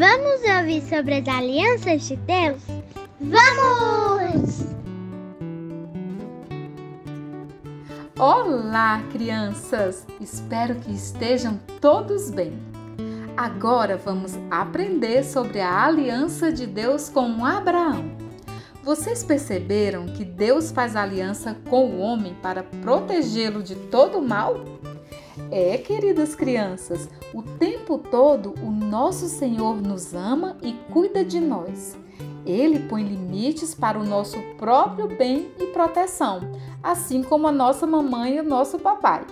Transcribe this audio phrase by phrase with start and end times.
[0.00, 2.62] Vamos ouvir sobre as alianças de Deus?
[3.20, 4.64] Vamos!
[8.18, 10.06] Olá, crianças!
[10.18, 12.58] Espero que estejam todos bem.
[13.36, 18.10] Agora vamos aprender sobre a aliança de Deus com Abraão.
[18.82, 24.64] Vocês perceberam que Deus faz aliança com o homem para protegê-lo de todo o mal?
[25.52, 31.98] É, queridas crianças, o tempo todo o nosso Senhor nos ama e cuida de nós.
[32.46, 36.40] Ele põe limites para o nosso próprio bem e proteção,
[36.80, 39.26] assim como a nossa mamãe e o nosso papai.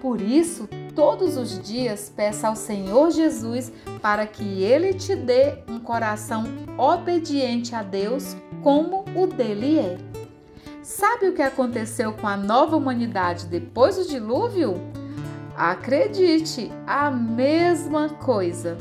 [0.00, 5.78] Por isso, todos os dias peça ao Senhor Jesus para que ele te dê um
[5.78, 6.44] coração
[6.78, 9.98] obediente a Deus como o dele é.
[10.82, 14.80] Sabe o que aconteceu com a nova humanidade depois do dilúvio?
[15.60, 18.78] Acredite, a mesma coisa.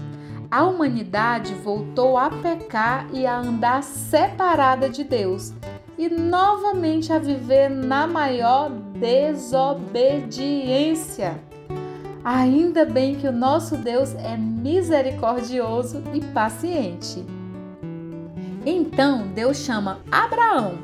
[0.49, 5.51] A humanidade voltou a pecar e a andar separada de Deus
[5.97, 11.37] e novamente a viver na maior desobediência.
[12.23, 17.25] Ainda bem que o nosso Deus é misericordioso e paciente.
[18.65, 20.75] Então Deus chama Abraão,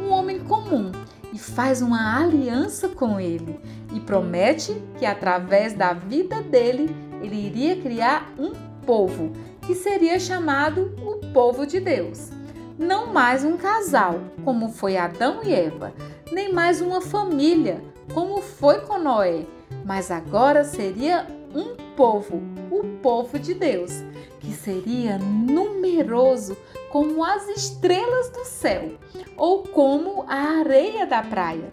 [0.00, 0.90] um homem comum,
[1.32, 3.58] e faz uma aliança com ele
[3.94, 8.52] e promete que através da vida dele ele iria criar um
[8.84, 9.32] povo
[9.66, 12.30] que seria chamado o povo de Deus.
[12.78, 15.92] Não mais um casal, como foi Adão e Eva,
[16.32, 17.80] nem mais uma família,
[18.12, 19.44] como foi com Noé,
[19.84, 24.02] mas agora seria um povo, o povo de Deus,
[24.40, 26.56] que seria numeroso
[26.90, 28.92] como as estrelas do céu
[29.36, 31.72] ou como a areia da praia.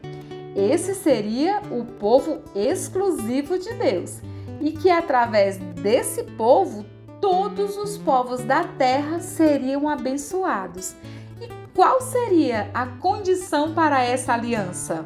[0.55, 4.21] Esse seria o povo exclusivo de Deus
[4.61, 6.85] e que através desse povo
[7.21, 10.95] todos os povos da terra seriam abençoados.
[11.39, 15.05] E qual seria a condição para essa aliança?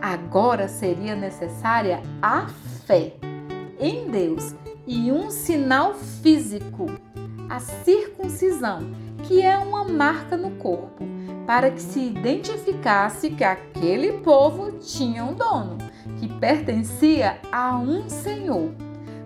[0.00, 2.46] Agora seria necessária a
[2.86, 3.14] fé
[3.78, 4.54] em Deus
[4.86, 6.86] e um sinal físico,
[7.48, 8.90] a circuncisão,
[9.24, 11.04] que é uma marca no corpo,
[11.46, 15.78] para que se identificasse que aquele povo tinha um dono,
[16.18, 18.70] que pertencia a um senhor.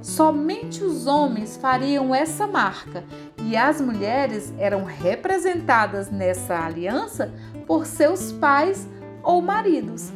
[0.02, 3.04] Somente os homens fariam essa marca
[3.44, 7.32] e as mulheres eram representadas nessa aliança
[7.66, 8.88] por seus pais
[9.22, 10.10] ou maridos.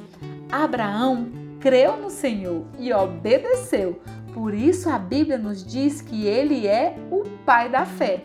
[0.51, 3.99] Abraão creu no Senhor e obedeceu.
[4.35, 8.23] Por isso a Bíblia nos diz que ele é o pai da fé.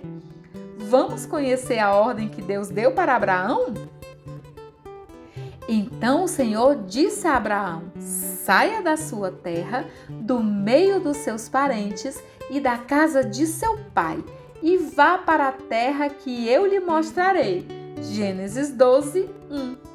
[0.78, 3.74] Vamos conhecer a ordem que Deus deu para Abraão?
[5.70, 12.22] Então o Senhor disse a Abraão: Saia da sua terra, do meio dos seus parentes
[12.50, 14.22] e da casa de seu pai,
[14.62, 17.66] e vá para a terra que eu lhe mostrarei.
[18.02, 19.90] Gênesis 12, 1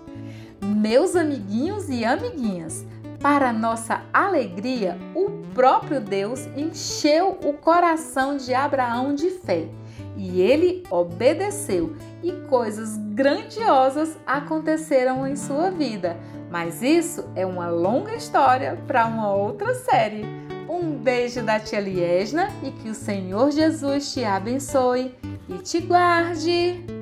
[0.65, 2.85] meus amiguinhos e amiguinhas,
[3.25, 9.67] para nossa alegria, o próprio Deus encheu o coração de Abraão de fé
[10.15, 16.19] e ele obedeceu, e coisas grandiosas aconteceram em sua vida.
[16.51, 20.27] Mas isso é uma longa história para uma outra série.
[20.69, 25.15] Um beijo da tia Liesna e que o Senhor Jesus te abençoe
[25.49, 26.94] e te guarde.